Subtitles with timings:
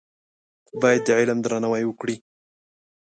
[0.81, 2.15] باید د علم درناوی وکړې.